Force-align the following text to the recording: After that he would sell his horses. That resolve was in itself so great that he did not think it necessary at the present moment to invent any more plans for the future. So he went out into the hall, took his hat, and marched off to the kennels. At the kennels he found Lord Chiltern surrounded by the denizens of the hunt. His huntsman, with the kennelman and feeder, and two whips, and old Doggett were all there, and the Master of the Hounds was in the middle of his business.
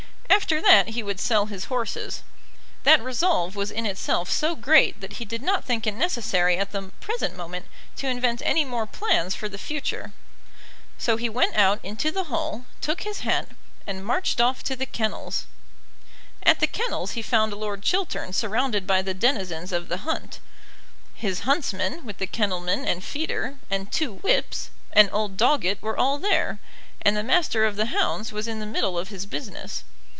After 0.31 0.61
that 0.61 0.89
he 0.89 1.03
would 1.03 1.19
sell 1.19 1.45
his 1.47 1.65
horses. 1.65 2.23
That 2.83 3.03
resolve 3.03 3.55
was 3.55 3.69
in 3.69 3.85
itself 3.85 4.31
so 4.31 4.55
great 4.55 4.99
that 4.99 5.13
he 5.13 5.25
did 5.25 5.41
not 5.41 5.63
think 5.65 5.85
it 5.85 5.93
necessary 5.93 6.57
at 6.57 6.71
the 6.71 6.91
present 6.99 7.35
moment 7.37 7.67
to 7.97 8.07
invent 8.07 8.41
any 8.43 8.65
more 8.65 8.87
plans 8.87 9.35
for 9.35 9.47
the 9.47 9.57
future. 9.59 10.13
So 10.97 11.15
he 11.15 11.29
went 11.29 11.55
out 11.55 11.79
into 11.83 12.11
the 12.11 12.25
hall, 12.25 12.65
took 12.79 13.01
his 13.03 13.19
hat, 13.19 13.49
and 13.85 14.05
marched 14.05 14.41
off 14.41 14.63
to 14.63 14.75
the 14.75 14.85
kennels. 14.85 15.45
At 16.41 16.59
the 16.59 16.67
kennels 16.67 17.11
he 17.11 17.21
found 17.21 17.53
Lord 17.53 17.81
Chiltern 17.83 18.33
surrounded 18.33 18.87
by 18.87 19.01
the 19.01 19.13
denizens 19.13 19.71
of 19.71 19.89
the 19.89 19.97
hunt. 19.99 20.39
His 21.13 21.41
huntsman, 21.41 22.03
with 22.05 22.17
the 22.17 22.27
kennelman 22.27 22.87
and 22.87 23.03
feeder, 23.03 23.57
and 23.69 23.91
two 23.91 24.15
whips, 24.15 24.69
and 24.91 25.07
old 25.13 25.37
Doggett 25.37 25.81
were 25.81 25.97
all 25.97 26.17
there, 26.17 26.59
and 27.01 27.15
the 27.15 27.23
Master 27.23 27.63
of 27.65 27.75
the 27.75 27.87
Hounds 27.87 28.31
was 28.31 28.47
in 28.47 28.59
the 28.59 28.65
middle 28.65 28.97
of 28.97 29.09
his 29.09 29.25
business. 29.25 29.83